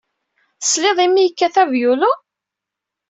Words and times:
Tesliḍ 0.61 0.97
i 1.05 1.07
mmi 1.09 1.21
yekkat 1.23 1.55
avyulu? 1.63 2.11